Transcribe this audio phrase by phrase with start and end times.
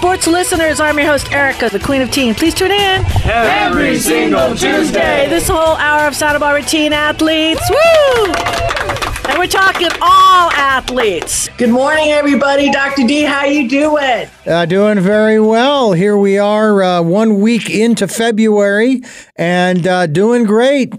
[0.00, 0.80] sports listeners.
[0.80, 2.34] I'm your host, Erica, the Queen of Teen.
[2.34, 5.28] Please tune in every single Tuesday.
[5.28, 7.60] This whole hour of Santa Barbara teen athletes.
[7.68, 8.32] Woo!
[9.28, 11.50] And we're talking all athletes.
[11.58, 12.70] Good morning, everybody.
[12.70, 13.06] Dr.
[13.06, 14.26] D, how you doing?
[14.46, 15.92] Uh, doing very well.
[15.92, 19.02] Here we are, uh, one week into February,
[19.36, 20.94] and uh, doing great.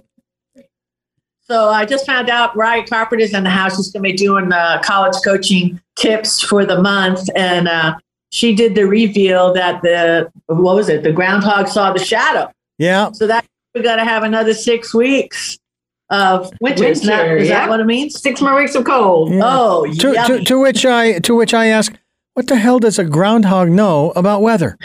[1.39, 3.77] So I just found out Raya Carpenter's in the house.
[3.77, 7.95] She's going to be doing the college coaching tips for the month, and uh,
[8.31, 11.03] she did the reveal that the what was it?
[11.03, 12.51] The groundhog saw the shadow.
[12.77, 13.11] Yeah.
[13.11, 13.45] So that
[13.75, 15.59] we got to have another six weeks
[16.09, 16.83] of winter.
[16.83, 17.59] Winter, is that, is yeah.
[17.59, 18.19] that what it means?
[18.21, 19.31] Six more weeks of cold.
[19.33, 21.93] Oh, To, to, to which I to which I ask,
[22.33, 24.77] what the hell does a groundhog know about weather?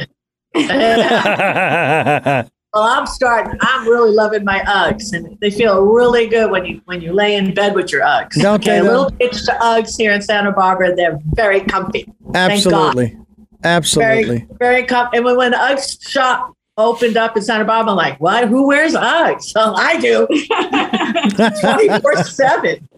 [2.77, 3.59] Well, I'm starting.
[3.63, 7.35] I'm really loving my Uggs, and they feel really good when you when you lay
[7.35, 8.35] in bed with your Uggs.
[8.35, 10.95] Don't okay, they, a little pitch to Uggs here in Santa Barbara.
[10.95, 12.03] They're very comfy.
[12.35, 12.51] Thank God.
[12.53, 13.19] Absolutely,
[13.65, 14.39] absolutely.
[14.39, 15.17] Very, very comfy.
[15.17, 18.49] And when, when the Uggs shop opened up in Santa Barbara, I'm like, what?
[18.49, 19.53] Who wears Uggs?
[19.55, 20.27] Well, I do.
[21.61, 22.89] 24 7.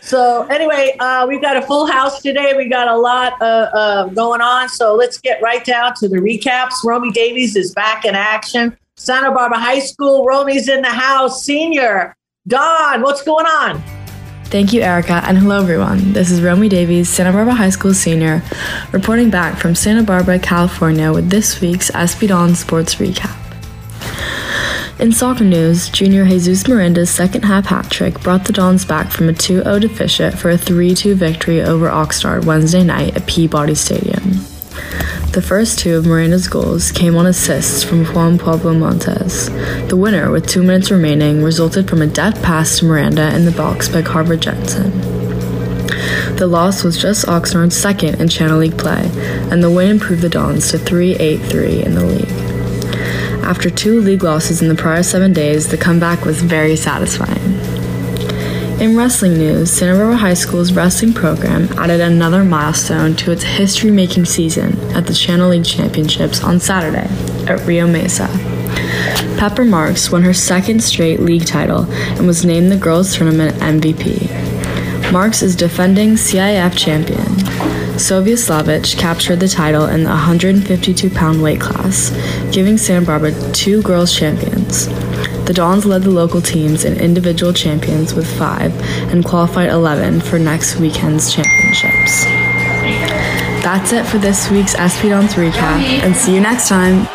[0.00, 2.54] So, anyway, uh, we've got a full house today.
[2.56, 4.68] We got a lot uh, uh, going on.
[4.68, 6.84] So, let's get right down to the recaps.
[6.84, 8.76] Romy Davies is back in action.
[8.96, 10.24] Santa Barbara High School.
[10.24, 11.44] Romy's in the house.
[11.44, 12.16] Senior.
[12.48, 14.01] Don, what's going on?
[14.52, 16.12] Thank you, Erica, and hello, everyone.
[16.12, 18.42] This is Romy Davies, Santa Barbara High School senior,
[18.92, 23.34] reporting back from Santa Barbara, California, with this week's SB Don Sports Recap.
[25.00, 29.30] In soccer news, junior Jesus Miranda's second half hat trick brought the Dons back from
[29.30, 33.74] a 2 0 deficit for a 3 2 victory over Oxnard Wednesday night at Peabody
[33.74, 34.51] Stadium.
[35.32, 39.48] The first two of Miranda's goals came on assists from Juan Pablo Montes.
[39.88, 43.50] The winner, with two minutes remaining, resulted from a deft pass to Miranda in the
[43.50, 44.90] box by Carver Jensen.
[46.36, 49.10] The loss was just Oxnard's second in Channel League play,
[49.50, 52.28] and the win improved the Dons to 3 8 3 in the league.
[53.42, 57.61] After two league losses in the prior seven days, the comeback was very satisfying.
[58.82, 63.92] In wrestling news, Santa Barbara High School's wrestling program added another milestone to its history
[63.92, 67.06] making season at the Channel League Championships on Saturday
[67.46, 68.26] at Rio Mesa.
[69.38, 75.12] Pepper Marks won her second straight league title and was named the girls' tournament MVP.
[75.12, 77.22] Marks is defending CIF champion.
[77.94, 82.10] Sovia Slavic captured the title in the 152 pound weight class,
[82.50, 84.88] giving Santa Barbara two girls' champions.
[85.46, 88.72] The Dons led the local teams in individual champions with five
[89.12, 92.24] and qualified 11 for next weekend's championships.
[93.62, 97.06] That's it for this week's SB Dons recap, and see you next time.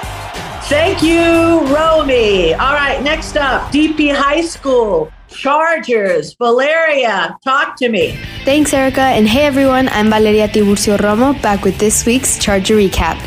[0.70, 2.54] Thank you, Romy.
[2.54, 5.12] All right, next up, DP High School.
[5.30, 8.18] Chargers, Valeria, talk to me.
[8.44, 13.18] Thanks, Erica, and hey everyone, I'm Valeria Tiburcio Romo back with this week's Charger recap.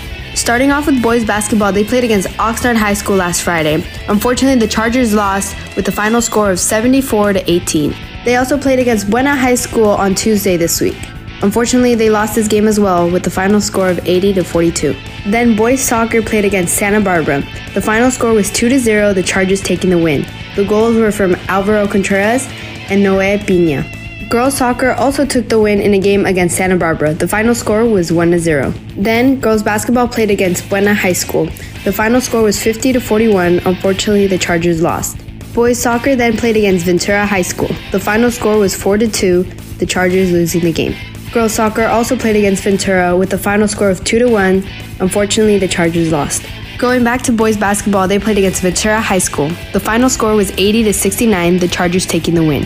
[0.40, 3.84] Starting off with boys basketball, they played against Oxnard High School last Friday.
[4.08, 7.94] Unfortunately, the Chargers lost with the final score of 74 to 18.
[8.24, 10.96] They also played against Buena High School on Tuesday this week.
[11.42, 14.96] Unfortunately, they lost this game as well with the final score of 80 to 42.
[15.26, 17.42] Then boys soccer played against Santa Barbara.
[17.74, 20.26] The final score was 2 to 0, the Chargers taking the win.
[20.56, 22.48] The goals were from Alvaro Contreras
[22.88, 23.99] and Noe Pina.
[24.30, 27.14] Girls soccer also took the win in a game against Santa Barbara.
[27.14, 28.72] The final score was 1 0.
[28.96, 31.46] Then, girls basketball played against Buena High School.
[31.82, 33.58] The final score was 50 to 41.
[33.66, 35.18] Unfortunately, the Chargers lost.
[35.52, 37.70] Boys soccer then played against Ventura High School.
[37.90, 39.42] The final score was 4 2,
[39.78, 40.94] the Chargers losing the game.
[41.32, 44.64] Girls soccer also played against Ventura with the final score of 2 1.
[45.00, 46.46] Unfortunately, the Chargers lost.
[46.78, 49.48] Going back to boys basketball, they played against Ventura High School.
[49.72, 52.64] The final score was 80 to 69, the Chargers taking the win.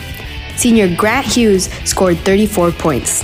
[0.55, 3.23] Senior Grant Hughes scored 34 points.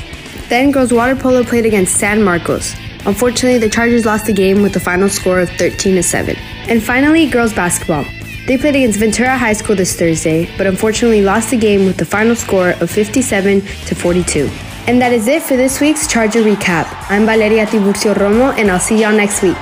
[0.50, 2.76] Then girls water polo played against San Marcos.
[3.06, 6.36] Unfortunately, the Chargers lost the game with the final score of 13 to 7.
[6.68, 8.06] And finally, girls basketball.
[8.48, 12.06] They played against Ventura High School this Thursday, but unfortunately lost the game with the
[12.06, 14.50] final score of 57 to 42.
[14.88, 16.88] And that is it for this week's Charger recap.
[17.10, 19.58] I'm Valeria Tiburcio Romo, and I'll see y'all next week.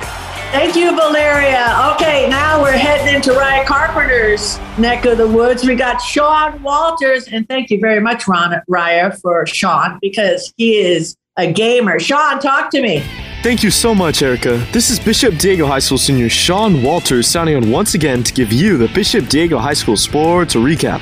[0.52, 1.92] Thank you, Valeria.
[1.94, 5.64] Okay, now we're heading into Raya Carpenter's neck of the woods.
[5.64, 10.78] We got Sean Walters, and thank you very much, Ron Raya, for Sean because he
[10.78, 12.00] is a gamer.
[12.00, 13.00] Sean, talk to me.
[13.42, 14.58] Thank you so much, Erica.
[14.70, 18.52] This is Bishop Diego High School senior Sean Walters signing on once again to give
[18.52, 21.00] you the Bishop Diego High School sports recap.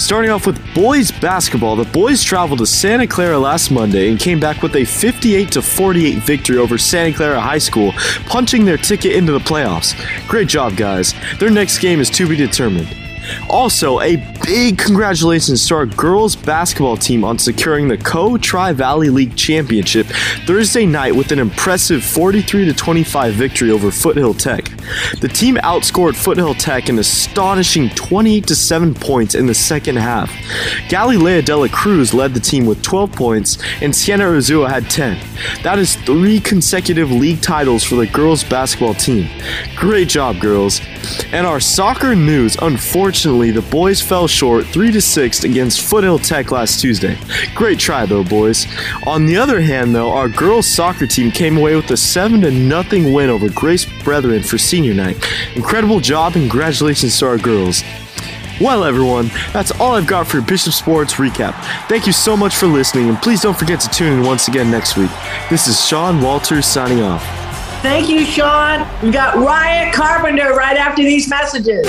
[0.00, 4.40] Starting off with boys basketball, the boys traveled to Santa Clara last Monday and came
[4.40, 7.92] back with a 58 to 48 victory over Santa Clara High School,
[8.26, 9.94] punching their ticket into the playoffs.
[10.26, 11.14] Great job, guys.
[11.38, 13.05] Their next game is to be determined.
[13.48, 19.10] Also, a big congratulations to our girls basketball team on securing the Co Tri Valley
[19.10, 20.06] League Championship
[20.46, 24.70] Thursday night with an impressive 43 25 victory over Foothill Tech.
[25.20, 30.30] The team outscored Foothill Tech an astonishing 28 7 points in the second half.
[30.88, 35.18] Galilea de la Cruz led the team with 12 points, and Siena Urzua had 10.
[35.62, 39.28] That is three consecutive league titles for the girls basketball team.
[39.76, 40.80] Great job, girls.
[41.32, 46.50] And our soccer news, unfortunately, the boys fell short 3 to 6 against Foothill Tech
[46.50, 47.18] last Tuesday.
[47.54, 48.66] Great try though, boys.
[49.06, 52.50] On the other hand, though, our girls soccer team came away with a 7 to
[52.50, 55.16] nothing win over Grace Brethren for senior night.
[55.54, 57.82] Incredible job and congratulations to our girls.
[58.60, 61.52] Well, everyone, that's all I've got for Bishop Sports Recap.
[61.88, 64.70] Thank you so much for listening, and please don't forget to tune in once again
[64.70, 65.10] next week.
[65.50, 67.45] This is Sean Walters signing off.
[67.86, 68.80] Thank you, Sean.
[69.00, 71.86] We've got Raya Carpenter right after these messages.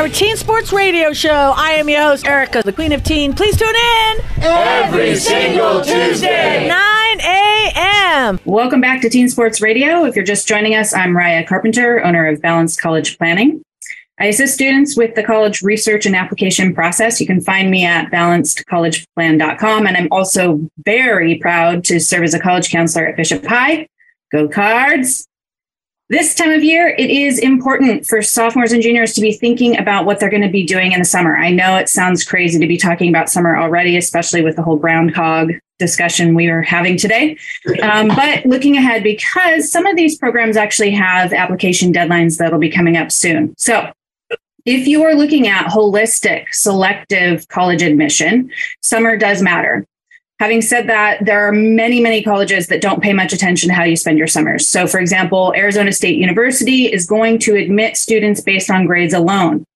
[0.00, 1.52] Is Santa Barbara Teen Sports Radio Show.
[1.56, 3.34] I am your host, Erica, the Queen of Teen.
[3.34, 6.68] Please tune in Every single Tuesday.
[6.68, 8.40] 9 a.m.
[8.44, 10.04] Welcome back to Teen Sports Radio.
[10.04, 13.62] If you're just joining us, I'm Raya Carpenter, owner of Balanced College Planning.
[14.18, 17.20] I assist students with the college research and application process.
[17.20, 19.86] You can find me at balancedcollegeplan.com.
[19.86, 23.86] And I'm also very proud to serve as a college counselor at Bishop High.
[24.32, 25.26] Go Cards!
[26.10, 30.06] This time of year, it is important for sophomores and juniors to be thinking about
[30.06, 31.36] what they're going to be doing in the summer.
[31.36, 34.76] I know it sounds crazy to be talking about summer already, especially with the whole
[34.76, 37.38] groundhog discussion we are having today.
[37.80, 42.70] Um, but looking ahead, because some of these programs actually have application deadlines that'll be
[42.70, 43.54] coming up soon.
[43.56, 43.92] So
[44.66, 48.50] if you are looking at holistic, selective college admission,
[48.82, 49.86] summer does matter.
[50.40, 53.84] Having said that, there are many, many colleges that don't pay much attention to how
[53.84, 54.66] you spend your summers.
[54.66, 59.66] So, for example, Arizona State University is going to admit students based on grades alone.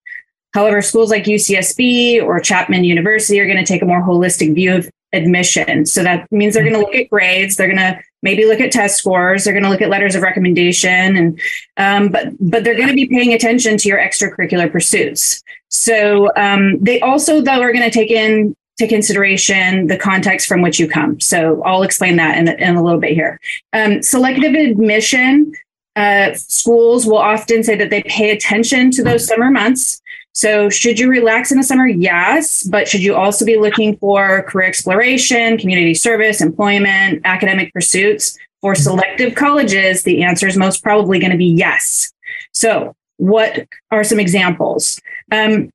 [0.54, 4.74] However, schools like UCSB or Chapman University are going to take a more holistic view
[4.74, 5.84] of admission.
[5.84, 7.56] So that means they're going to look at grades.
[7.56, 9.44] They're going to maybe look at test scores.
[9.44, 11.40] They're going to look at letters of recommendation, and
[11.76, 15.42] um, but but they're going to be paying attention to your extracurricular pursuits.
[15.68, 20.62] So um, they also though are going to take in to consideration the context from
[20.62, 21.20] which you come.
[21.20, 23.40] So I'll explain that in, in a little bit here.
[23.72, 25.52] Um, selective admission
[25.96, 30.00] uh, schools will often say that they pay attention to those summer months.
[30.32, 31.86] So, should you relax in the summer?
[31.86, 32.64] Yes.
[32.64, 38.36] But should you also be looking for career exploration, community service, employment, academic pursuits?
[38.60, 42.12] For selective colleges, the answer is most probably going to be yes.
[42.52, 45.00] So, what are some examples?
[45.30, 45.70] Um,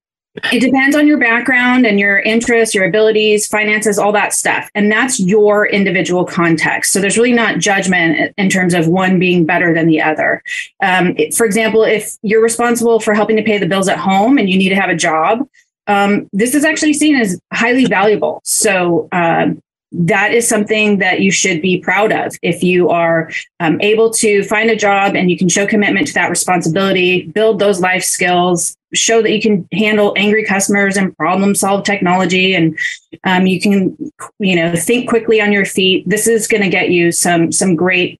[0.52, 4.70] it depends on your background and your interests, your abilities, finances, all that stuff.
[4.76, 6.94] And that's your individual context.
[6.94, 10.44] So there's really not judgment in terms of one being better than the other.
[10.84, 14.50] Um, for example, if you're responsible for helping to pay the bills at home and
[14.50, 15.48] you need to have a job,
[15.88, 18.42] um, this is actually seen as highly valuable.
[18.44, 23.82] So um, that is something that you should be proud of if you are um,
[23.82, 27.80] able to find a job and you can show commitment to that responsibility, build those
[27.80, 32.78] life skills, show that you can handle angry customers and problem solve technology, and
[33.24, 33.98] um, you can,
[34.40, 36.08] you know, think quickly on your feet.
[36.08, 38.20] This is going to get you some some great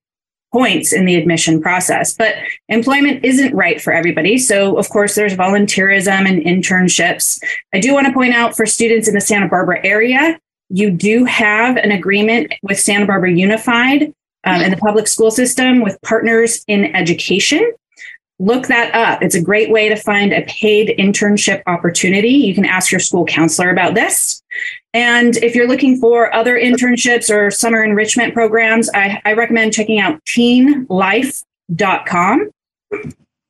[0.52, 2.14] points in the admission process.
[2.14, 2.34] But
[2.68, 4.36] employment isn't right for everybody.
[4.38, 7.40] So, of course, there's volunteerism and internships.
[7.72, 11.24] I do want to point out for students in the Santa Barbara area, you do
[11.24, 16.62] have an agreement with Santa Barbara Unified um, in the public school system with partners
[16.66, 17.72] in education.
[18.38, 19.22] Look that up.
[19.22, 22.30] It's a great way to find a paid internship opportunity.
[22.30, 24.42] You can ask your school counselor about this.
[24.94, 30.00] And if you're looking for other internships or summer enrichment programs, I, I recommend checking
[30.00, 32.50] out teenlife.com.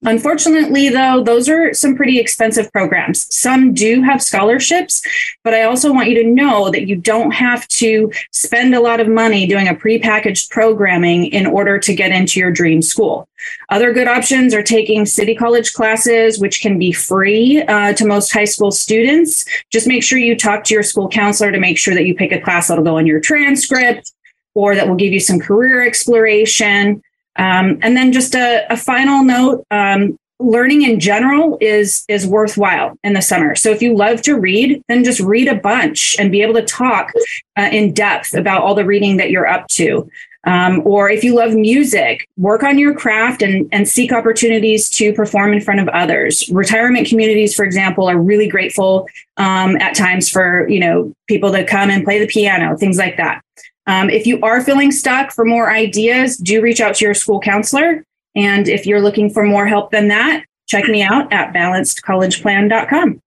[0.03, 3.33] Unfortunately, though, those are some pretty expensive programs.
[3.35, 5.03] Some do have scholarships,
[5.45, 9.01] but I also want you to know that you don't have to spend a lot
[9.01, 13.29] of money doing a prepackaged programming in order to get into your dream school.
[13.69, 18.33] Other good options are taking city college classes, which can be free uh, to most
[18.33, 19.45] high school students.
[19.71, 22.33] Just make sure you talk to your school counselor to make sure that you pick
[22.33, 24.13] a class that'll go on your transcript
[24.55, 27.03] or that will give you some career exploration.
[27.41, 32.97] Um, and then just a, a final note, um, learning in general is is worthwhile
[33.03, 33.55] in the summer.
[33.57, 36.65] So if you love to read, then just read a bunch and be able to
[36.65, 37.13] talk
[37.59, 40.11] uh, in depth about all the reading that you're up to.
[40.45, 45.13] Um, or if you love music, work on your craft and, and seek opportunities to
[45.13, 46.49] perform in front of others.
[46.51, 49.07] Retirement communities, for example, are really grateful
[49.37, 53.17] um, at times for you know people to come and play the piano, things like
[53.17, 53.43] that.
[53.91, 57.41] Um, if you are feeling stuck for more ideas, do reach out to your school
[57.41, 58.05] counselor.
[58.37, 63.21] And if you're looking for more help than that, check me out at balancedcollegeplan.com.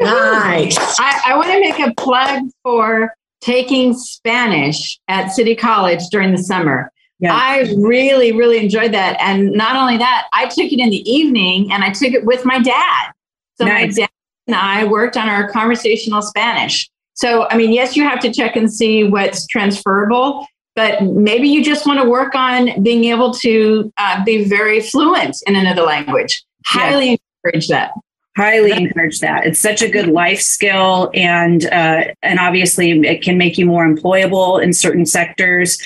[0.00, 0.76] Nice.
[0.98, 6.42] I, I want to make a plug for taking Spanish at City College during the
[6.42, 6.90] summer.
[7.20, 7.32] Yeah.
[7.32, 9.20] I really, really enjoyed that.
[9.20, 12.44] And not only that, I took it in the evening and I took it with
[12.44, 13.12] my dad.
[13.54, 13.96] So Nice.
[13.96, 14.10] my dad
[14.48, 16.90] and I worked on our conversational Spanish.
[17.14, 21.62] So, I mean, yes, you have to check and see what's transferable, but maybe you
[21.62, 26.42] just want to work on being able to uh, be very fluent in another language.
[26.64, 27.92] Highly encourage that.
[28.36, 29.46] highly encourage that.
[29.46, 33.84] It's such a good life skill and uh, and obviously it can make you more
[33.86, 35.78] employable in certain sectors.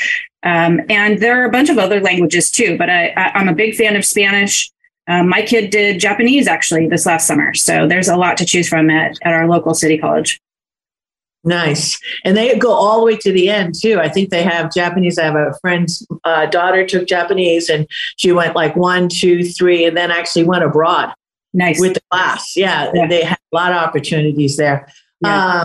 [0.45, 3.55] Um, and there are a bunch of other languages too but I, I, i'm a
[3.55, 4.71] big fan of spanish.
[5.09, 8.69] Um, my kid did japanese actually this last summer so there's a lot to choose
[8.69, 10.39] from at, at our local city college
[11.45, 12.01] Nice.
[12.25, 14.01] And they go all the way to the end, too.
[14.01, 15.19] I think they have Japanese.
[15.19, 17.87] I have a friend's uh, daughter took Japanese and
[18.17, 21.13] she went like one, two, three, and then actually went abroad
[21.53, 22.57] nice with the class.
[22.57, 23.07] Yeah, Yeah.
[23.07, 24.89] they have a lot of opportunities there.
[25.21, 25.61] Yeah.
[25.61, 25.65] Um,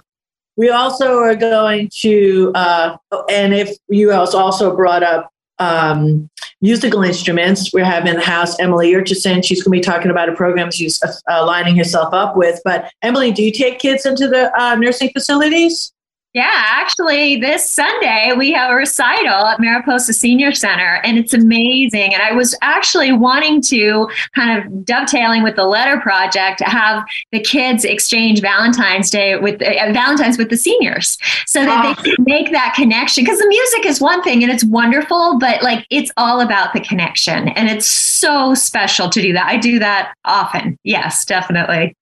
[0.58, 2.98] we also are going to, uh,
[3.30, 5.30] and if you also brought up
[5.60, 6.30] um,
[6.62, 9.44] musical instruments, we're having in the house Emily Yurcheshen.
[9.44, 12.60] She's going to be talking about a program she's uh, lining herself up with.
[12.64, 15.94] But Emily, do you take kids into the uh, nursing facilities?
[16.36, 22.14] Yeah, actually, this Sunday we have a recital at Mariposa Senior Center, and it's amazing.
[22.14, 27.40] And I was actually wanting to kind of dovetailing with the letter project, have the
[27.40, 31.18] kids exchange Valentine's Day with uh, Valentine's with the seniors,
[31.48, 33.24] so that they can make that connection.
[33.24, 36.80] Because the music is one thing, and it's wonderful, but like it's all about the
[36.80, 39.48] connection, and it's so special to do that.
[39.48, 40.78] I do that often.
[40.84, 41.96] Yes, definitely.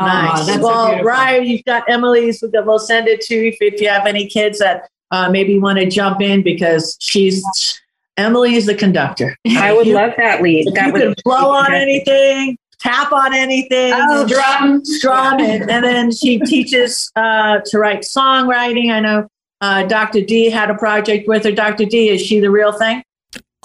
[0.00, 0.58] Oh, Nice.
[0.58, 0.88] well.
[1.00, 2.42] Raya, you've got Emily's.
[2.42, 5.58] We'll we'll send it to you if, if you have any kids that uh, maybe
[5.58, 7.44] want to jump in because she's
[8.16, 9.36] Emily is the conductor.
[9.46, 11.82] i would You- love that lead that you would can blow on fantastic.
[12.08, 18.90] anything, tap on anything, Oh, drum, and, and then she teaches uh, to write songwriting.
[18.92, 19.28] I know
[19.60, 20.20] uh, Dr.
[20.22, 21.52] D had a project with her.
[21.52, 21.84] Dr.
[21.86, 23.02] D, is she the real thing?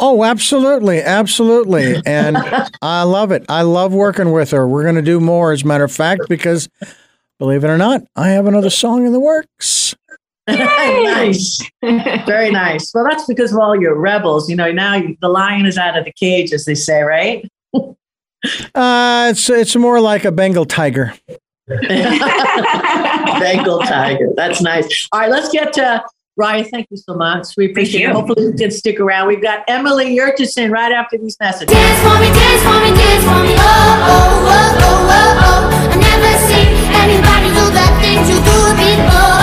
[0.02, 2.38] Oh, absolutely, absolutely, and
[2.82, 3.46] I love it.
[3.50, 4.68] I love working with her.
[4.68, 6.70] We're going to do more, as a matter of fact, because
[7.38, 9.96] believe it or not, I have another song in the works.
[10.48, 12.94] nice, very nice.
[12.94, 14.50] Well, that's because of all your rebels.
[14.50, 17.48] You know, now you, the lion is out of the cage, as they say, right?
[18.74, 21.14] Uh, it's it's more like a Bengal tiger.
[21.68, 22.20] Bengal
[23.80, 24.30] tiger.
[24.34, 25.10] That's nice.
[25.12, 26.02] All right, let's get to
[26.40, 26.68] Raya.
[26.70, 27.48] Thank you so much.
[27.58, 28.14] We appreciate it.
[28.14, 29.28] Hopefully, you can stick around.
[29.28, 31.76] We've got Emily Yurcheshen right after these messages.
[31.76, 33.54] Dance for me, dance for me, dance for me.
[33.58, 35.92] Oh, oh, oh, oh, oh, oh.
[35.92, 39.39] I never seen anybody do the things you do before.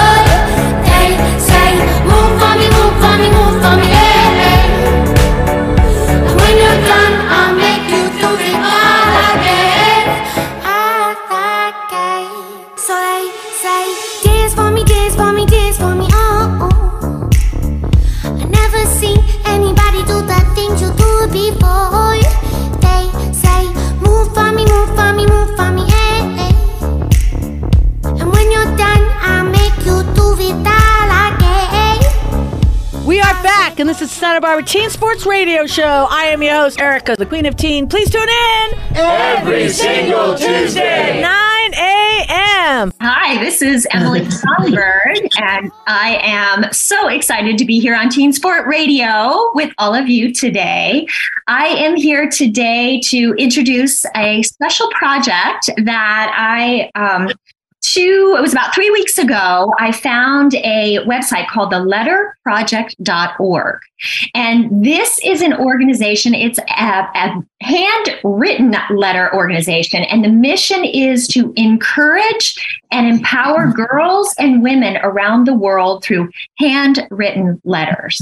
[34.62, 36.06] Teen Sports Radio Show.
[36.10, 37.88] I am your host, Erica, the Queen of Teen.
[37.88, 41.20] Please tune in Every single Tuesday.
[41.20, 42.92] 9 a.m.
[43.00, 48.32] Hi, this is Emily Sonberg, and I am so excited to be here on Teen
[48.32, 51.06] Sport Radio with all of you today.
[51.46, 57.28] I am here today to introduce a special project that I um,
[57.92, 63.80] two, it was about three weeks ago, I found a website called the letterproject.org.
[64.34, 70.02] And this is an organization, it's a, a handwritten letter organization.
[70.04, 72.54] And the mission is to encourage
[72.90, 73.82] and empower mm-hmm.
[73.82, 78.20] girls and women around the world through handwritten letters.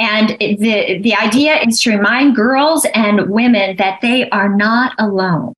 [0.00, 5.54] And the the idea is to remind girls and women that they are not alone.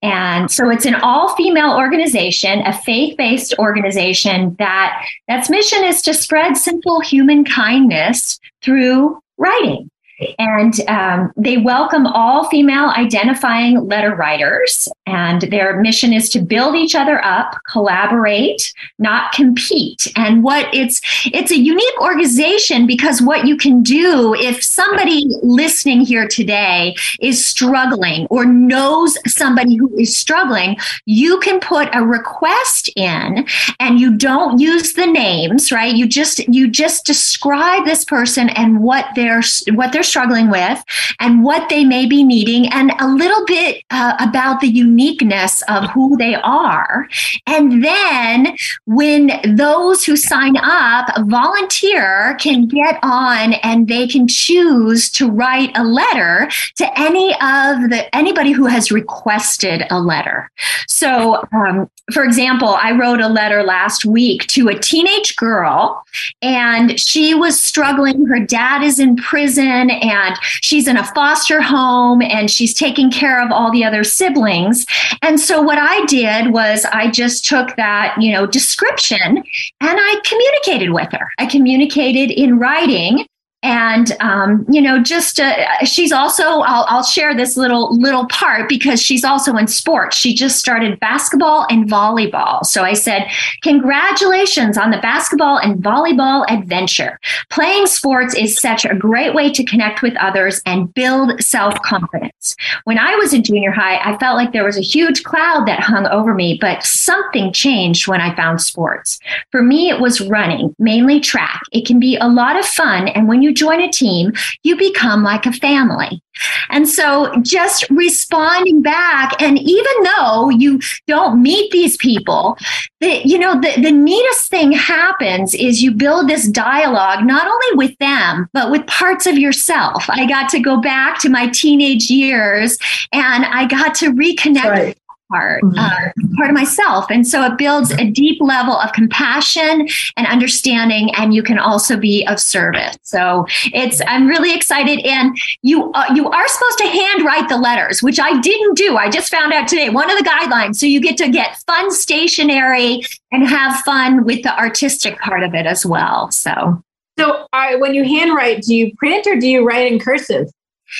[0.00, 6.14] And so it's an all female organization a faith-based organization that that's mission is to
[6.14, 9.90] spread simple human kindness through writing
[10.38, 14.88] and um, they welcome all female identifying letter writers.
[15.06, 20.06] And their mission is to build each other up, collaborate, not compete.
[20.16, 26.00] And what it's it's a unique organization because what you can do if somebody listening
[26.00, 32.90] here today is struggling or knows somebody who is struggling, you can put a request
[32.96, 33.46] in
[33.78, 35.94] and you don't use the names, right?
[35.94, 40.82] You just you just describe this person and what they're what they're struggling with
[41.20, 45.88] and what they may be needing and a little bit uh, about the uniqueness of
[45.90, 47.08] who they are.
[47.46, 55.08] And then when those who sign up volunteer can get on and they can choose
[55.10, 60.50] to write a letter to any of the anybody who has requested a letter.
[60.86, 66.02] So, um, for example, I wrote a letter last week to a teenage girl
[66.42, 68.26] and she was struggling.
[68.26, 73.42] Her dad is in prison and she's in a foster home and she's taking care
[73.44, 74.86] of all the other siblings.
[75.22, 79.44] And so what I did was I just took that, you know, description and
[79.80, 81.28] I communicated with her.
[81.38, 83.26] I communicated in writing
[83.62, 88.68] and um, you know just uh, she's also I'll, I'll, share this little little part
[88.68, 90.16] because she's also in sports.
[90.16, 92.64] She just started basketball and volleyball.
[92.64, 93.26] So i said
[93.62, 97.18] congratulations on the basketball and volleyball adventure.
[97.50, 102.56] Playing sports is such a great way to connect with others and build self-confidence.
[102.84, 105.80] When i was in junior high i felt like there was a huge cloud that
[105.80, 109.18] hung over me but something changed when i found sports.
[109.50, 111.60] For me it was running mainly track.
[111.72, 115.22] It can be a lot of fun and when you join a team, you become
[115.22, 116.22] like a family.
[116.70, 122.56] And so just responding back, and even though you don't meet these people,
[123.00, 127.76] the, you know, the, the neatest thing happens is you build this dialogue, not only
[127.86, 130.08] with them, but with parts of yourself.
[130.08, 132.78] I got to go back to my teenage years
[133.12, 134.99] and I got to reconnect right
[135.30, 135.78] part, mm-hmm.
[135.78, 137.06] uh, part of myself.
[137.10, 141.96] And so it builds a deep level of compassion and understanding, and you can also
[141.96, 142.96] be of service.
[143.02, 145.00] So it's I'm really excited.
[145.00, 148.96] And you uh, you are supposed to handwrite the letters, which I didn't do.
[148.96, 149.88] I just found out today.
[149.88, 150.76] One of the guidelines.
[150.76, 155.54] So you get to get fun stationery and have fun with the artistic part of
[155.54, 156.30] it as well.
[156.30, 156.82] So.
[157.18, 160.48] So, uh, when you handwrite, do you print or do you write in cursive?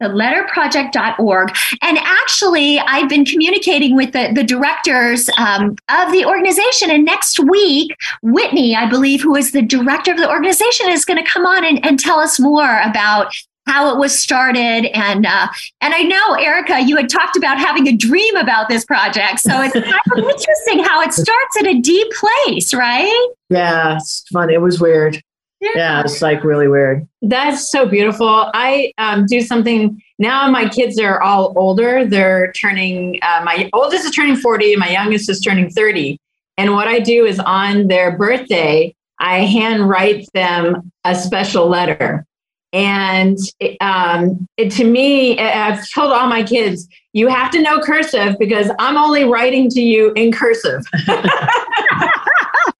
[0.00, 1.56] theletterproject.org.
[1.82, 6.90] And actually, I've been communicating with the, the directors um, of the organization.
[6.90, 11.22] And next week, Whitney, I believe, who is the director of the organization, is going
[11.22, 13.34] to come on and, and tell us more about
[13.66, 14.86] how it was started.
[14.94, 15.48] And uh,
[15.80, 19.40] and I know Erica you had talked about having a dream about this project.
[19.40, 23.28] So it's kind of interesting how it starts at a deep place right?
[23.50, 24.50] Yeah it's fun.
[24.50, 25.20] It was weird
[25.60, 25.70] yeah.
[25.74, 27.06] yeah, it's like really weird.
[27.22, 28.50] That's so beautiful.
[28.54, 30.50] I um, do something now.
[30.50, 32.04] My kids are all older.
[32.04, 33.18] They're turning.
[33.22, 34.76] Uh, my oldest is turning forty.
[34.76, 36.20] My youngest is turning thirty.
[36.58, 42.24] And what I do is on their birthday, I handwrite them a special letter.
[42.72, 47.80] And it, um, it, to me, I've told all my kids, you have to know
[47.80, 50.84] cursive because I'm only writing to you in cursive.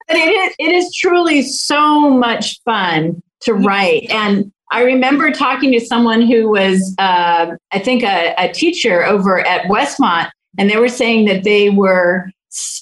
[0.09, 4.09] but it is, it is truly so much fun to write.
[4.11, 9.41] And I remember talking to someone who was, uh, I think, a, a teacher over
[9.47, 12.31] at Westmont, and they were saying that they were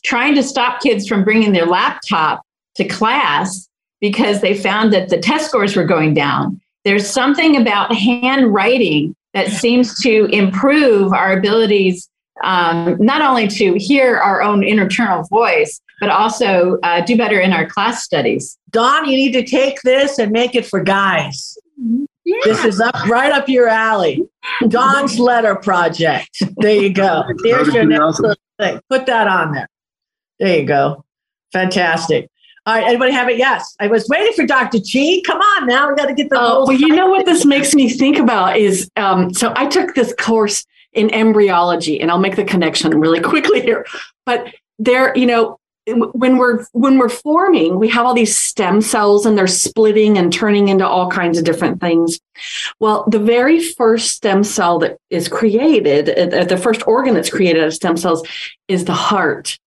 [0.05, 2.43] trying to stop kids from bringing their laptop
[2.77, 3.69] to class
[4.01, 6.61] because they found that the test scores were going down.
[6.85, 12.09] There's something about handwriting that seems to improve our abilities
[12.43, 17.53] um, not only to hear our own internal voice, but also uh, do better in
[17.53, 18.59] our class studies.
[18.71, 21.57] Dawn, you need to take this and make it for guys.
[22.25, 22.37] Yeah.
[22.45, 24.27] This is up right up your alley.
[24.69, 26.43] Dawn's letter project.
[26.57, 27.23] There you go.
[27.43, 28.35] There's your next awesome.
[28.59, 28.81] thing.
[28.89, 29.69] Put that on there.
[30.39, 31.05] There you go.
[31.53, 32.31] Fantastic.
[32.67, 33.37] All right, anybody have it?
[33.37, 33.77] Yes.
[33.79, 34.79] I was waiting for Dr.
[34.79, 35.23] G.
[35.23, 35.89] Come on now.
[35.89, 36.39] We got to get the.
[36.41, 39.95] Oh, well, you know what this makes me think about is um, so I took
[39.95, 43.85] this course in embryology, and I'll make the connection really quickly here.
[44.25, 49.27] But there, you know, when we're when we're forming we have all these stem cells
[49.27, 52.19] and they're splitting and turning into all kinds of different things.
[52.81, 57.63] Well the very first stem cell that is created uh, the first organ that's created
[57.63, 58.27] out of stem cells
[58.67, 59.59] is the heart.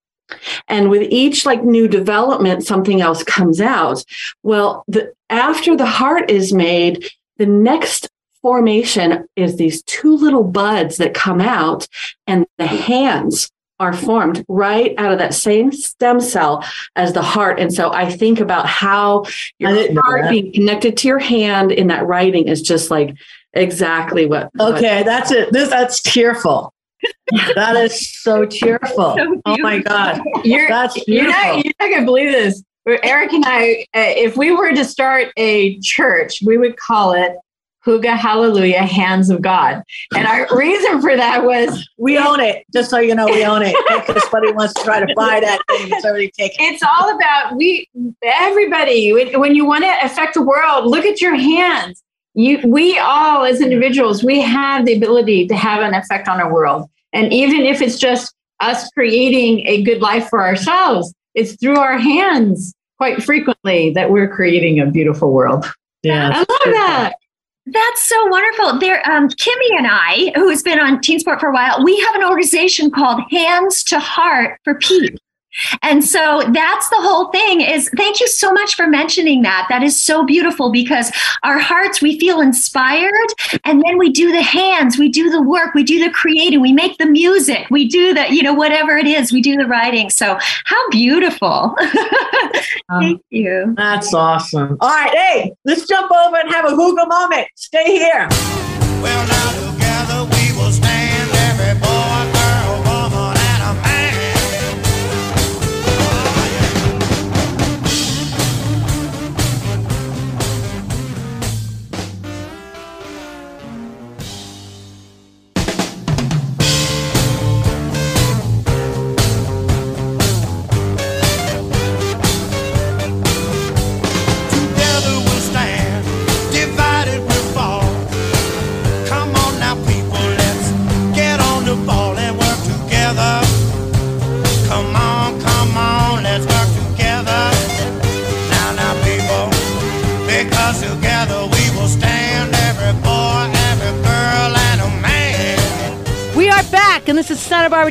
[0.68, 4.04] And with each like new development something else comes out.
[4.42, 8.10] Well the, after the heart is made the next
[8.42, 11.88] formation is these two little buds that come out
[12.26, 16.64] and the hands are formed right out of that same stem cell
[16.96, 17.60] as the heart.
[17.60, 19.26] And so I think about how
[19.60, 23.16] your heart being connected to your hand in that writing is just like
[23.54, 24.50] exactly what.
[24.60, 25.52] Okay, what, that's it.
[25.52, 26.74] This that's tearful.
[27.56, 29.16] that is so cheerful.
[29.16, 30.22] So oh my God.
[30.44, 31.08] You're, that's.
[31.08, 32.64] You're not, you're not going to believe this.
[33.04, 37.36] Eric and I, uh, if we were to start a church, we would call it
[37.88, 39.82] Hygge Hallelujah, Hands of God.
[40.14, 42.66] And our reason for that was we own it.
[42.74, 43.76] Just so you know, we own it.
[44.06, 46.58] Because somebody wants to try to buy that thing, it's already taken.
[46.60, 47.90] It's all about we
[48.22, 49.14] everybody.
[49.14, 52.04] When you want to affect the world, look at your hands.
[52.34, 56.54] You, we all as individuals, we have the ability to have an effect on our
[56.54, 56.88] world.
[57.14, 61.98] And even if it's just us creating a good life for ourselves, it's through our
[61.98, 65.66] hands quite frequently that we're creating a beautiful world.
[66.04, 67.14] Yeah, I love that.
[67.70, 68.80] That's so wonderful.
[68.80, 72.00] There, um, Kimmy and I, who has been on Teen Sport for a while, we
[72.00, 75.18] have an organization called Hands to Heart for Peace.
[75.82, 79.68] And so that's the whole thing is thank you so much for mentioning that.
[79.70, 81.12] That is so beautiful because
[81.44, 83.28] our hearts, we feel inspired
[83.64, 86.74] and then we do the hands, we do the work, we do the creating, we
[86.74, 90.10] make the music, we do the, you know, whatever it is, we do the writing.
[90.10, 91.76] So how beautiful.
[92.90, 93.74] Um, thank you.
[93.76, 94.78] That's awesome.
[94.80, 95.14] All right.
[95.14, 97.48] Hey, let's jump over and have a Hygge moment.
[97.56, 98.28] Stay here.
[99.02, 99.37] Well,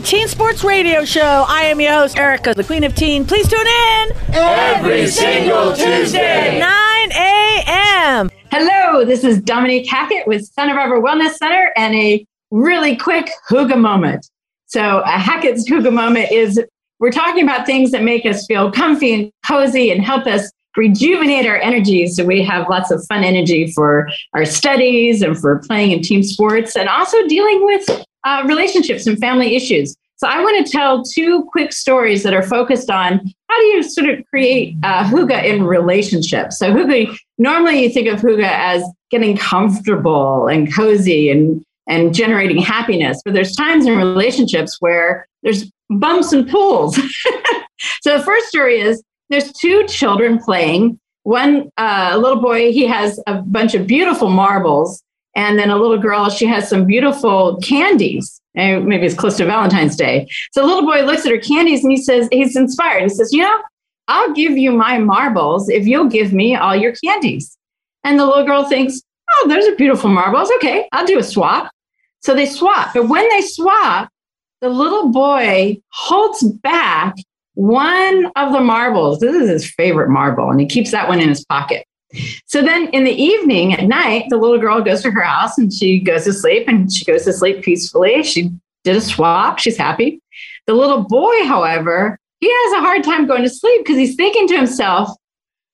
[0.06, 1.44] Teen Sports Radio Show.
[1.48, 3.24] I am your host, Erica, the Queen of Teen.
[3.24, 8.30] Please tune in every single Tuesday, 9 a.m.
[8.52, 13.76] Hello, this is Dominique Hackett with Santa Barbara Wellness Center and a really quick Hygge
[13.76, 14.30] moment.
[14.66, 16.64] So, a Hackett's Hygge moment is
[17.00, 21.46] we're talking about things that make us feel comfy and cozy and help us rejuvenate
[21.46, 25.90] our energy so we have lots of fun energy for our studies and for playing
[25.90, 29.96] in team sports and also dealing with uh, relationships and family issues.
[30.16, 33.82] So I want to tell two quick stories that are focused on how do you
[33.82, 36.58] sort of create uh, hygge in relationships.
[36.58, 42.58] So hygge, normally you think of hygge as getting comfortable and cozy and and generating
[42.58, 46.96] happiness, but there's times in relationships where there's bumps and pulls.
[48.00, 50.98] so the first story is there's two children playing.
[51.22, 55.00] One uh, little boy, he has a bunch of beautiful marbles
[55.36, 58.40] and then a little girl, she has some beautiful candies.
[58.54, 60.26] And maybe it's close to Valentine's Day.
[60.52, 63.02] So the little boy looks at her candies and he says, he's inspired.
[63.02, 63.62] He says, You know,
[64.08, 67.56] I'll give you my marbles if you'll give me all your candies.
[68.02, 70.50] And the little girl thinks, Oh, those are beautiful marbles.
[70.56, 71.70] Okay, I'll do a swap.
[72.22, 72.94] So they swap.
[72.94, 74.08] But when they swap,
[74.62, 77.14] the little boy holds back
[77.54, 79.20] one of the marbles.
[79.20, 81.84] This is his favorite marble, and he keeps that one in his pocket.
[82.46, 85.72] So then in the evening at night, the little girl goes to her house and
[85.72, 88.22] she goes to sleep and she goes to sleep peacefully.
[88.22, 88.50] She
[88.84, 89.58] did a swap.
[89.58, 90.20] She's happy.
[90.66, 94.46] The little boy, however, he has a hard time going to sleep because he's thinking
[94.48, 95.10] to himself,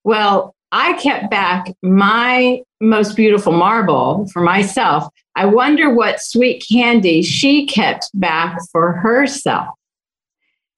[0.04, 5.06] well, I kept back my most beautiful marble for myself.
[5.36, 9.68] I wonder what sweet candy she kept back for herself.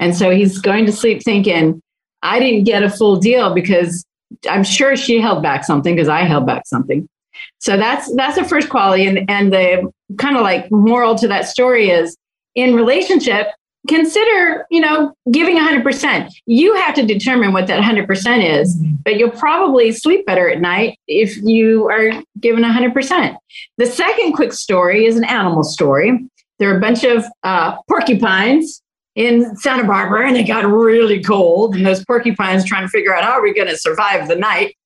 [0.00, 1.80] And so he's going to sleep thinking,
[2.22, 4.04] I didn't get a full deal because
[4.48, 7.08] I'm sure she held back something because I held back something.
[7.58, 11.48] So that's that's the first quality, and and the kind of like moral to that
[11.48, 12.16] story is
[12.54, 13.48] in relationship
[13.88, 16.32] consider, you know, giving 100%.
[16.46, 20.98] You have to determine what that 100% is, but you'll probably sleep better at night
[21.06, 23.36] if you are given 100%.
[23.78, 26.26] The second quick story is an animal story.
[26.58, 28.80] There are a bunch of uh, porcupines
[29.14, 31.76] in Santa Barbara and it got really cold.
[31.76, 34.76] And those porcupines trying to figure out how are we going to survive the night.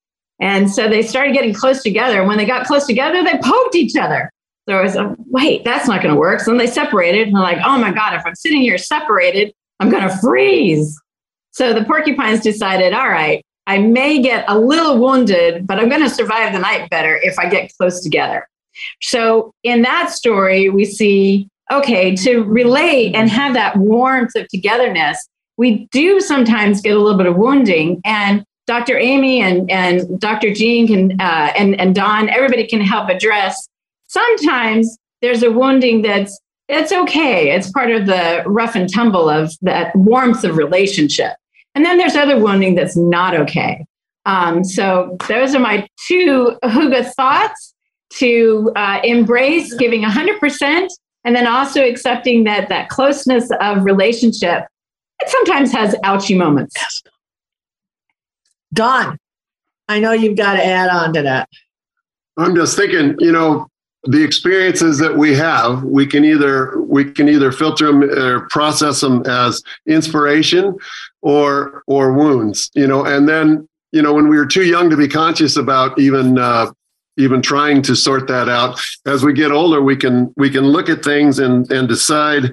[0.41, 2.21] And so they started getting close together.
[2.21, 4.31] And when they got close together, they poked each other.
[4.69, 6.41] So I was like, wait, that's not going to work.
[6.41, 9.53] So then they separated and they're like, oh my God, if I'm sitting here separated,
[9.81, 11.01] I'm going to freeze.
[11.53, 16.03] So the porcupines decided, all right, I may get a little wounded, but I'm going
[16.03, 18.47] to survive the night better if I get close together.
[19.03, 25.29] So in that story, we see, okay, to relate and have that warmth of togetherness,
[25.57, 28.01] we do sometimes get a little bit of wounding.
[28.05, 28.99] And Dr.
[28.99, 30.53] Amy and, and Dr.
[30.53, 33.69] Jean can, uh, and, and Don, everybody can help address
[34.09, 37.51] sometimes there's a wounding that's it's okay.
[37.51, 41.33] It's part of the rough and tumble of that warmth of relationship.
[41.75, 43.87] And then there's other wounding that's not okay.
[44.27, 47.75] Um, so those are my two Hygge thoughts
[48.19, 50.89] to uh, embrace giving 100%
[51.29, 54.65] and then also accepting that that closeness of relationship
[55.21, 56.75] it sometimes has ouchy moments.
[56.75, 57.03] Yes.
[58.73, 59.19] Don,
[59.89, 61.51] I know you've got to add on to that.
[62.39, 63.67] I'm just thinking, you know,
[64.05, 69.03] the experiences that we have, we can either we can either filter them or process
[69.03, 70.79] them as inspiration
[71.21, 73.05] or or wounds, you know.
[73.05, 76.71] And then you know when we were too young to be conscious about even uh,
[77.19, 80.89] even trying to sort that out, as we get older, we can we can look
[80.89, 82.53] at things and and decide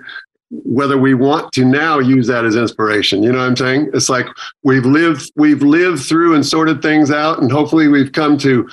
[0.49, 4.09] whether we want to now use that as inspiration you know what i'm saying it's
[4.09, 4.27] like
[4.61, 8.65] we've lived we've lived through and sorted things out and hopefully we've come to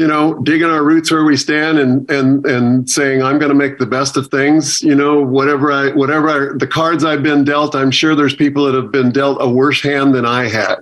[0.00, 3.54] you know, digging our roots where we stand and and and saying I'm going to
[3.54, 4.80] make the best of things.
[4.80, 8.64] You know, whatever I whatever I, the cards I've been dealt, I'm sure there's people
[8.64, 10.78] that have been dealt a worse hand than I have.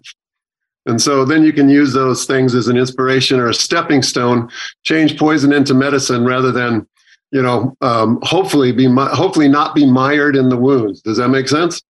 [0.88, 4.50] And so then you can use those things as an inspiration or a stepping stone,
[4.84, 6.88] change poison into medicine rather than,
[7.30, 11.02] you know, um, hopefully be hopefully not be mired in the wounds.
[11.02, 11.82] Does that make sense?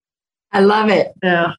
[0.52, 1.12] I love it.
[1.22, 1.52] Yeah.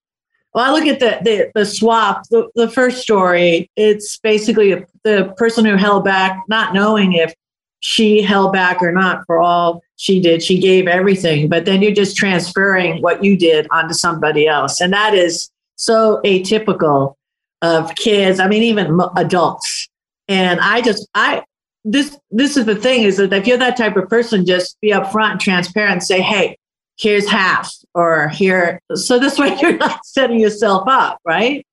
[0.53, 3.71] Well, I look at the the, the swap, the, the first story.
[3.77, 7.33] It's basically the person who held back, not knowing if
[7.79, 10.43] she held back or not for all she did.
[10.43, 14.91] She gave everything, but then you're just transferring what you did onto somebody else, and
[14.91, 17.15] that is so atypical
[17.61, 18.39] of kids.
[18.39, 19.89] I mean, even adults.
[20.27, 21.43] And I just I
[21.83, 24.91] this this is the thing is that if you're that type of person, just be
[24.91, 26.57] upfront and transparent and say, hey,
[26.99, 31.65] here's half or here so this way you're not setting yourself up right?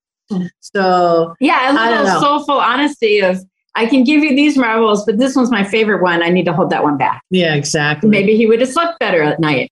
[0.60, 3.38] So yeah a little soulful honesty of
[3.74, 6.22] i can give you these marbles but this one's my favorite one.
[6.22, 7.22] I need to hold that one back.
[7.30, 8.08] Yeah exactly.
[8.08, 9.70] Maybe he would have slept better at night.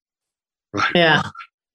[0.73, 0.93] Right.
[0.95, 1.23] yeah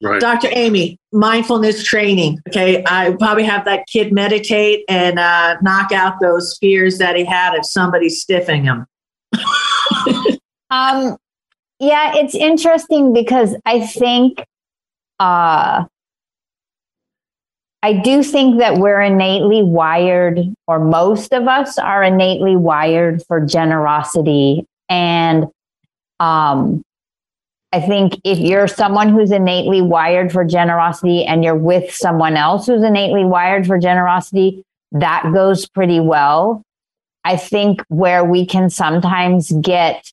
[0.02, 0.22] Right.
[0.22, 0.48] Dr.
[0.54, 2.40] Amy, mindfulness training.
[2.48, 2.84] Okay.
[2.88, 7.54] I probably have that kid meditate and uh, knock out those fears that he had
[7.54, 8.86] of somebody stiffing him.
[10.70, 11.18] um,
[11.80, 14.44] yeah, it's interesting because I think
[15.20, 15.86] uh
[17.82, 23.40] I do think that we're innately wired, or most of us are innately wired for
[23.40, 24.66] generosity.
[24.90, 25.46] And
[26.20, 26.84] um,
[27.72, 32.66] I think if you're someone who's innately wired for generosity and you're with someone else
[32.66, 36.64] who's innately wired for generosity, that goes pretty well.
[37.24, 40.12] I think where we can sometimes get